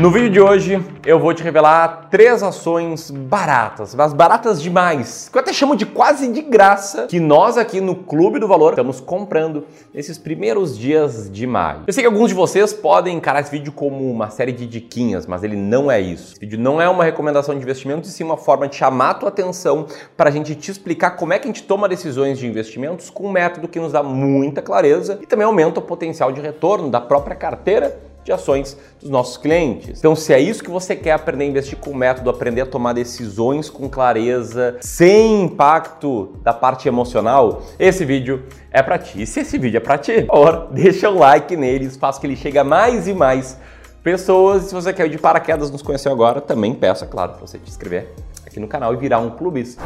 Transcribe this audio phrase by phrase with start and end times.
[0.00, 5.36] No vídeo de hoje eu vou te revelar três ações baratas, mas baratas demais, que
[5.36, 8.98] eu até chamo de quase de graça, que nós aqui no Clube do Valor estamos
[8.98, 11.82] comprando nesses primeiros dias de maio.
[11.86, 15.26] Eu sei que alguns de vocês podem encarar esse vídeo como uma série de diquinhas,
[15.26, 16.32] mas ele não é isso.
[16.32, 19.14] Esse vídeo não é uma recomendação de investimento, e sim uma forma de chamar a
[19.14, 19.84] tua atenção
[20.16, 23.26] para a gente te explicar como é que a gente toma decisões de investimentos com
[23.26, 27.02] um método que nos dá muita clareza e também aumenta o potencial de retorno da
[27.02, 29.98] própria carteira de ações dos nossos clientes.
[29.98, 32.92] Então, se é isso que você quer aprender a investir com método, aprender a tomar
[32.92, 39.22] decisões com clareza, sem impacto da parte emocional, esse vídeo é para ti.
[39.22, 42.36] E se esse vídeo é para ti, favor, deixa o like neles, faça que ele
[42.36, 43.58] chegue a mais e mais
[44.02, 44.64] pessoas.
[44.64, 47.58] Se você quer ir de paraquedas nos conhecer agora, também peço, é claro, para você
[47.58, 48.12] te inscrever
[48.46, 49.82] aqui no canal e virar um clubista.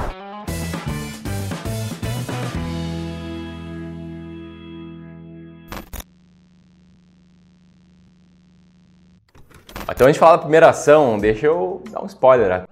[10.05, 12.53] Então, antes de falar da primeira ação, deixa eu dar um spoiler.
[12.53, 12.67] A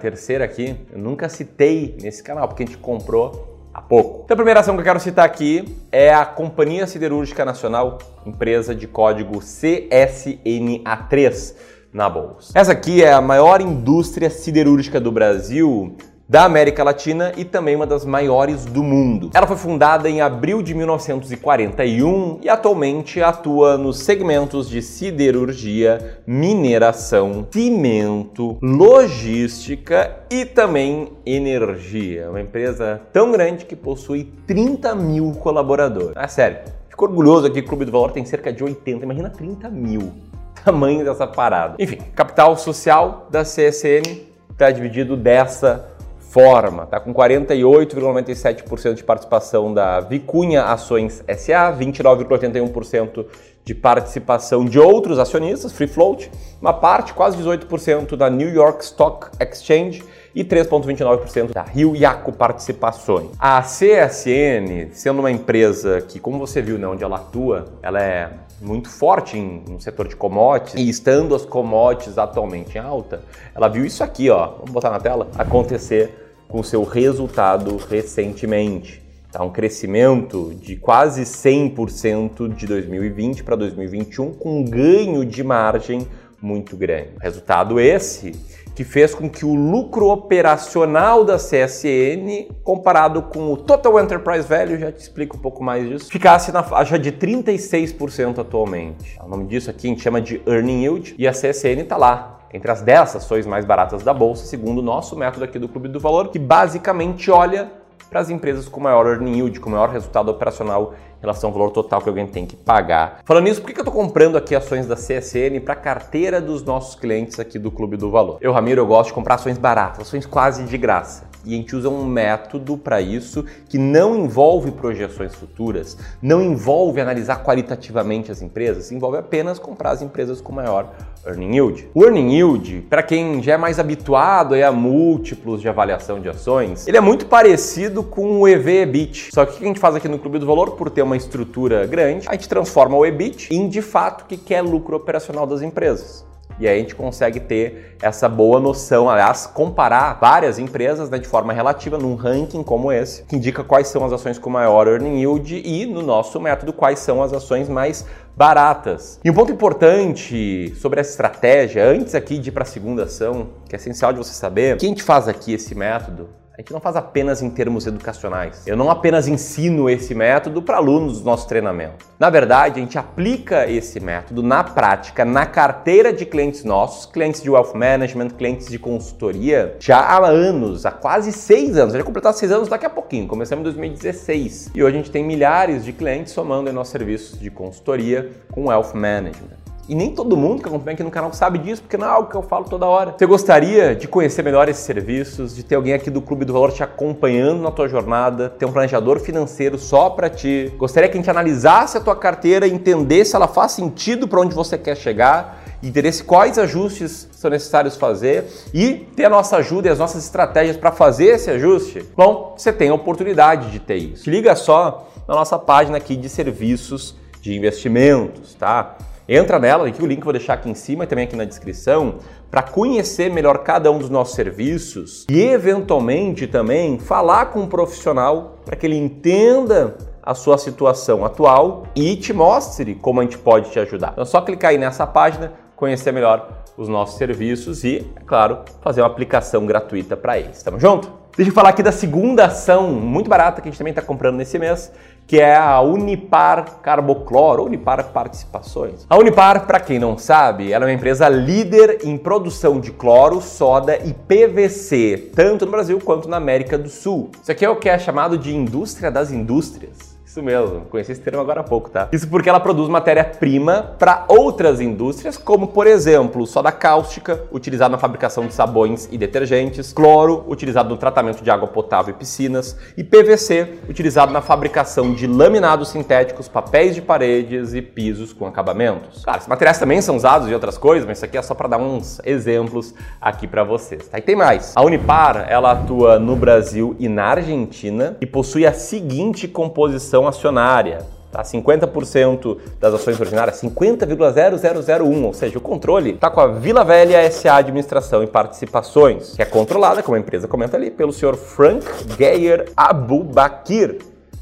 [0.00, 4.22] terceira aqui, eu nunca citei nesse canal, porque a gente comprou há pouco.
[4.24, 8.74] Então, a primeira ação que eu quero citar aqui é a Companhia Siderúrgica Nacional, empresa
[8.74, 11.54] de código CSNA3
[11.92, 12.58] na bolsa.
[12.58, 15.96] Essa aqui é a maior indústria siderúrgica do Brasil
[16.28, 19.30] da América Latina e também uma das maiores do mundo.
[19.32, 27.46] Ela foi fundada em abril de 1941 e atualmente atua nos segmentos de siderurgia, mineração,
[27.50, 32.28] cimento, logística e também energia.
[32.28, 36.12] Uma empresa tão grande que possui 30 mil colaboradores.
[36.14, 36.58] É sério,
[36.90, 40.12] fico orgulhoso aqui o Clube do Valor tem cerca de 80, imagina 30 mil.
[40.62, 41.76] Tamanho dessa parada.
[41.78, 45.96] Enfim, capital social da CSN está dividido dessa
[46.38, 53.26] forma, tá com 48,97% de participação da Vicunha Ações SA, 29,81%
[53.64, 56.30] de participação de outros acionistas, free float,
[56.62, 63.30] uma parte, quase 18% da New York Stock Exchange e 3,29% da Rio Yaco Participações.
[63.36, 68.30] A CSN, sendo uma empresa que, como você viu, né, onde ela atua, ela é
[68.62, 73.66] muito forte em, no setor de commodities e estando as commodities atualmente em alta, ela
[73.66, 79.02] viu isso aqui, ó, vamos botar na tela, acontecer com seu resultado recentemente.
[79.30, 86.06] Tá, um crescimento de quase 100% de 2020 para 2021, com um ganho de margem
[86.40, 87.10] muito grande.
[87.20, 88.32] Resultado esse
[88.74, 94.78] que fez com que o lucro operacional da CSN, comparado com o Total Enterprise Value,
[94.78, 99.18] já te explico um pouco mais disso, ficasse na faixa de 36% atualmente.
[99.20, 102.37] O nome disso aqui a gente chama de Earning Yield e a CSN está lá,
[102.52, 105.88] entre as 10 ações mais baratas da bolsa, segundo o nosso método aqui do Clube
[105.88, 107.70] do Valor, que basicamente olha
[108.08, 111.70] para as empresas com maior earning yield, com maior resultado operacional em relação ao valor
[111.70, 113.20] total que alguém tem que pagar.
[113.24, 116.62] Falando nisso, por que eu estou comprando aqui ações da CSN para a carteira dos
[116.62, 118.38] nossos clientes aqui do Clube do Valor?
[118.40, 121.28] Eu, Ramiro, eu gosto de comprar ações baratas, ações quase de graça.
[121.44, 127.00] E a gente usa um método para isso que não envolve projeções futuras, não envolve
[127.00, 130.92] analisar qualitativamente as empresas, envolve apenas comprar as empresas com maior
[131.26, 131.88] earning yield.
[131.94, 136.86] O earning yield, para quem já é mais habituado a múltiplos de avaliação de ações,
[136.86, 139.30] ele é muito parecido com o EV/EBIT.
[139.32, 141.16] Só que o que a gente faz aqui no Clube do Valor, por ter uma
[141.16, 145.62] estrutura grande, a gente transforma o EBIT em de fato que quer lucro operacional das
[145.62, 146.28] empresas.
[146.60, 151.28] E aí a gente consegue ter essa boa noção, aliás, comparar várias empresas né, de
[151.28, 155.20] forma relativa num ranking como esse, que indica quais são as ações com maior earning
[155.20, 158.04] yield e, no nosso método, quais são as ações mais
[158.36, 159.20] baratas.
[159.24, 163.50] E um ponto importante sobre essa estratégia, antes aqui de ir para a segunda ação,
[163.68, 166.72] que é essencial de você saber, que a gente faz aqui esse método a gente
[166.72, 168.66] não faz apenas em termos educacionais.
[168.66, 172.04] Eu não apenas ensino esse método para alunos do nosso treinamento.
[172.18, 177.40] Na verdade, a gente aplica esse método na prática, na carteira de clientes nossos, clientes
[177.40, 181.94] de wealth management, clientes de consultoria, já há anos, há quase seis anos.
[181.94, 183.28] Já completar seis anos daqui a pouquinho.
[183.28, 187.38] Começamos em 2016 e hoje a gente tem milhares de clientes somando em nossos serviços
[187.38, 189.67] de consultoria com wealth management.
[189.88, 192.28] E nem todo mundo que acompanha aqui no canal sabe disso, porque não é algo
[192.28, 193.14] que eu falo toda hora.
[193.16, 196.72] Você gostaria de conhecer melhor esses serviços, de ter alguém aqui do Clube do Valor
[196.72, 200.70] te acompanhando na tua jornada, ter um planejador financeiro só para ti?
[200.76, 204.40] Gostaria que a gente analisasse a tua carteira e entendesse se ela faz sentido para
[204.40, 205.64] onde você quer chegar?
[205.82, 208.44] entender quais ajustes são necessários fazer
[208.74, 212.72] e ter a nossa ajuda e as nossas estratégias para fazer esse ajuste, bom, você
[212.72, 214.28] tem a oportunidade de ter isso.
[214.28, 218.96] Liga só na nossa página aqui de serviços de investimentos, tá?
[219.30, 221.44] Entra nela, aqui o link eu vou deixar aqui em cima e também aqui na
[221.44, 222.14] descrição,
[222.50, 228.56] para conhecer melhor cada um dos nossos serviços e eventualmente também falar com um profissional
[228.64, 233.70] para que ele entenda a sua situação atual e te mostre como a gente pode
[233.70, 234.12] te ajudar.
[234.12, 238.60] Então é só clicar aí nessa página, conhecer melhor os nossos serviços e, é claro,
[238.80, 240.62] fazer uma aplicação gratuita para eles.
[240.62, 241.27] Tamo junto?
[241.38, 244.34] Deixa eu falar aqui da segunda ação muito barata que a gente também está comprando
[244.34, 244.90] nesse mês,
[245.24, 249.06] que é a Unipar Carbocloro, Unipar Participações.
[249.08, 253.40] A Unipar, para quem não sabe, ela é uma empresa líder em produção de cloro,
[253.40, 257.30] soda e PVC, tanto no Brasil quanto na América do Sul.
[257.40, 260.17] Isso aqui é o que é chamado de indústria das indústrias.
[260.38, 262.08] Isso mesmo, conheci esse termo agora há pouco, tá?
[262.12, 267.98] Isso porque ela produz matéria-prima para outras indústrias, como por exemplo, soda cáustica, utilizada na
[267.98, 273.02] fabricação de sabões e detergentes, cloro, utilizado no tratamento de água potável e piscinas, e
[273.02, 279.24] PVC, utilizado na fabricação de laminados sintéticos, papéis de paredes e pisos com acabamentos.
[279.24, 281.66] Claro, esses materiais também são usados em outras coisas, mas isso aqui é só para
[281.66, 284.06] dar uns exemplos aqui para vocês.
[284.06, 284.18] Tá?
[284.18, 284.72] E tem mais.
[284.76, 290.98] A Unipar, ela atua no Brasil e na Argentina e possui a seguinte composição acionária.
[291.30, 291.42] Tá?
[291.42, 297.56] 50% das ações ordinárias, 50,0001, ou seja, o controle está com a Vila Velha SA
[297.56, 301.84] Administração e Participações, que é controlada, como a empresa comenta ali, pelo senhor Frank
[302.16, 303.98] Geyer Abubakir,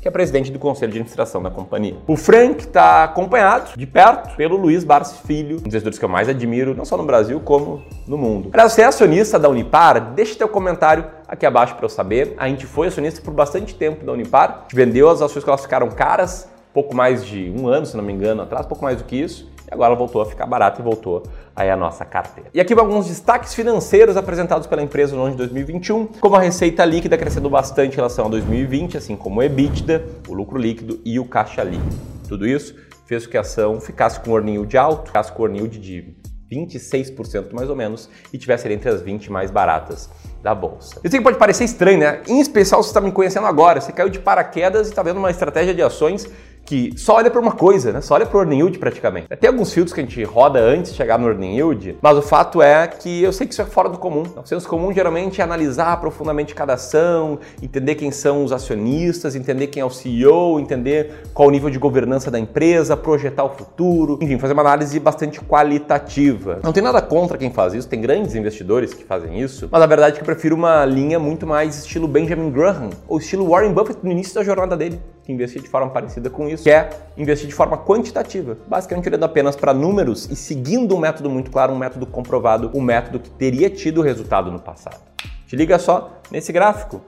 [0.06, 1.97] que é presidente do conselho de administração da companhia.
[2.06, 6.08] O Frank está acompanhado de perto pelo Luiz Barsi Filho, um dos investidores que eu
[6.08, 8.50] mais admiro, não só no Brasil, como no mundo.
[8.53, 10.14] Aliás, você é acionista da Unipar?
[10.14, 12.35] Deixe teu comentário aqui abaixo para eu saber.
[12.38, 15.88] A gente foi acionista por bastante tempo da Unipar, vendeu as ações que elas ficaram
[15.88, 19.17] caras, pouco mais de um ano, se não me engano, atrás, pouco mais do que
[19.17, 19.50] isso.
[19.67, 21.23] E agora voltou a ficar barata e voltou
[21.56, 22.50] aí a nossa carteira.
[22.52, 26.84] E aqui alguns destaques financeiros apresentados pela empresa no ano de 2021, como a receita
[26.84, 31.19] líquida crescendo bastante em relação a 2020, assim como o EBITDA, o lucro líquido e
[31.19, 31.96] o caixa líquido.
[32.28, 32.75] Tudo isso
[33.06, 35.78] fez com que a ação ficasse com um earning yield alto, ficasse com earning yield
[35.78, 36.14] de
[36.52, 40.11] 26% mais ou menos, e tivesse entre as 20 mais baratas
[40.43, 41.00] da bolsa.
[41.00, 42.20] Sei que pode parecer estranho, né?
[42.28, 45.17] Em especial se você está me conhecendo agora, você caiu de paraquedas e está vendo
[45.17, 46.28] uma estratégia de ações
[46.66, 48.00] que só olha para uma coisa, né?
[48.00, 49.28] Só olha para o earning yield praticamente.
[49.28, 52.22] Tem alguns filtros que a gente roda antes de chegar no earning yield, mas o
[52.22, 54.24] fato é que eu sei que isso é fora do comum.
[54.36, 59.68] O senso comum geralmente é analisar profundamente cada ação, entender quem são os acionistas, entender
[59.68, 64.18] quem é o CEO, entender qual o nível de governança da empresa, projetar o futuro,
[64.20, 66.58] enfim, fazer uma análise bastante qualitativa.
[66.64, 69.86] Não tem nada contra quem faz isso, tem grandes investidores que fazem isso, mas a
[69.86, 73.72] verdade é que eu prefiro uma linha muito mais estilo Benjamin Graham ou estilo Warren
[73.72, 76.70] Buffett no início da jornada dele, que investia de forma parecida com isso isso, que
[76.70, 81.50] é investir de forma quantitativa, basicamente olhando apenas para números e seguindo um método muito
[81.50, 85.00] claro, um método comprovado, um método que teria tido resultado no passado.
[85.46, 87.00] Te liga só nesse gráfico,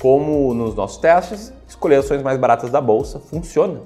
[0.00, 3.80] como nos nossos testes, escolher ações mais baratas da bolsa funciona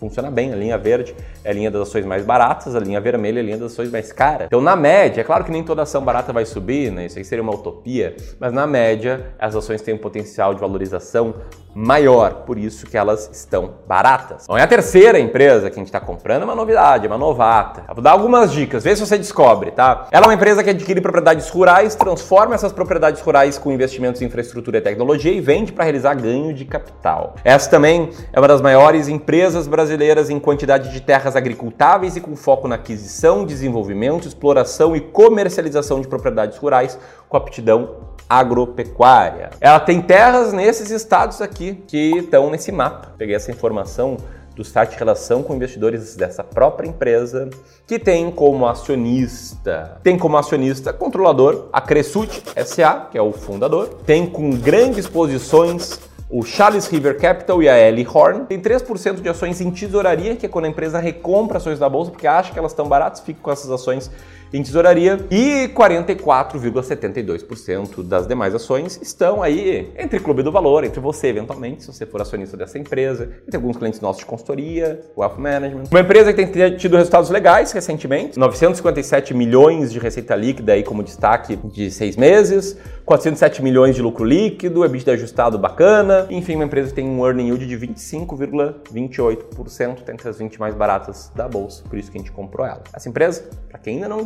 [0.00, 0.50] funciona bem.
[0.52, 1.14] A linha verde
[1.44, 3.90] é a linha das ações mais baratas, a linha vermelha é a linha das ações
[3.90, 4.46] mais caras.
[4.46, 7.04] Então, na média, é claro que nem toda ação barata vai subir, né?
[7.04, 11.34] Isso aí seria uma utopia, mas na média, as ações têm um potencial de valorização
[11.74, 14.44] maior, por isso que elas estão baratas.
[14.44, 17.18] Então, é a terceira empresa que a gente está comprando, é uma novidade, é uma
[17.18, 17.84] novata.
[17.88, 20.08] Eu vou dar algumas dicas, vê se você descobre, tá?
[20.10, 24.26] Ela é uma empresa que adquire propriedades rurais, transforma essas propriedades rurais com investimentos em
[24.26, 27.36] infraestrutura e tecnologia e vende para realizar ganho de capital.
[27.44, 32.34] Essa também é uma das maiores empresas brasileiras em quantidade de terras agricultáveis e com
[32.34, 39.50] foco na aquisição, desenvolvimento, exploração e comercialização de propriedades rurais com aptidão agropecuária.
[39.60, 43.12] Ela tem terras nesses estados aqui que estão nesse mapa.
[43.18, 44.16] Peguei essa informação
[44.56, 47.48] do site Relação com Investidores dessa própria empresa,
[47.86, 53.88] que tem como acionista, tem como acionista controlador a Cresut SA, que é o fundador,
[54.04, 56.00] tem com grandes posições
[56.30, 58.46] o Charles River Capital e a Ellie Horn.
[58.46, 62.12] Tem 3% de ações em tesouraria, que é quando a empresa recompra ações da bolsa
[62.12, 64.10] porque acha que elas estão baratas, fica com essas ações
[64.52, 71.28] em tesouraria e 44,72% das demais ações estão aí entre Clube do Valor, entre você
[71.28, 75.38] eventualmente, se você for acionista dessa empresa, e tem alguns clientes nossos de consultoria, wealth
[75.38, 75.84] management.
[75.90, 81.02] Uma empresa que tem tido resultados legais recentemente, 957 milhões de receita líquida aí como
[81.02, 86.88] destaque de seis meses, 407 milhões de lucro líquido, EBITDA ajustado bacana, enfim, uma empresa
[86.88, 91.98] que tem um earning yield de 25,28%, entre as 20 mais baratas da bolsa, por
[91.98, 92.82] isso que a gente comprou ela.
[92.92, 94.20] Essa empresa, para quem ainda não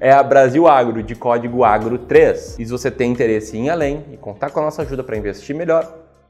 [0.00, 2.56] é a Brasil Agro, de código AGRO3.
[2.58, 5.16] E se você tem interesse em ir além e contar com a nossa ajuda para
[5.16, 5.86] investir melhor,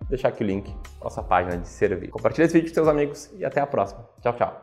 [0.09, 2.13] deixar aqui o link, nossa página de serviço.
[2.13, 4.05] Compartilhe esse vídeo com seus amigos e até a próxima.
[4.21, 4.63] Tchau, tchau.